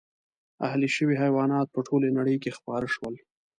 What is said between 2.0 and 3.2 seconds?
نړۍ کې خپاره شول.